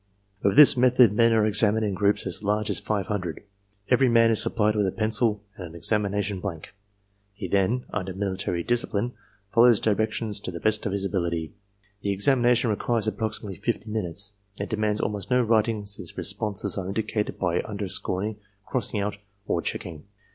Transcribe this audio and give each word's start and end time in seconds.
With 0.41 0.55
this 0.55 0.75
method 0.75 1.13
men 1.13 1.31
are 1.31 1.45
examined 1.45 1.85
in 1.85 1.93
groups 1.93 2.25
as 2.25 2.41
large 2.43 2.71
as 2.71 2.79
five 2.79 3.05
hundred. 3.05 3.43
Every 3.89 4.09
man 4.09 4.31
is 4.31 4.41
supplied 4.41 4.75
with 4.75 4.87
a 4.87 4.91
pencil 4.91 5.43
and 5.55 5.63
an 5.67 5.75
examination 5.75 6.39
blank. 6.39 6.73
He 7.35 7.47
then, 7.47 7.85
under 7.93 8.11
military 8.15 8.63
discipline, 8.63 9.11
follows 9.53 9.79
directions 9.79 10.39
to 10.39 10.49
the 10.49 10.59
best 10.59 10.87
of 10.87 10.91
his 10.91 11.05
ability. 11.05 11.53
The 12.01 12.09
examination 12.13 12.71
requires 12.71 13.05
approximately 13.05 13.57
fifty 13.57 13.91
minutes. 13.91 14.31
It 14.57 14.69
demands 14.69 15.01
almost 15.01 15.29
no 15.29 15.43
writing 15.43 15.85
since 15.85 16.17
responses 16.17 16.79
are 16.79 16.87
indicated 16.87 17.37
by 17.37 17.59
underscoring, 17.59 18.37
crossing 18.65 19.01
out, 19.01 19.17
or 19.45 19.61
checking. 19.61 20.05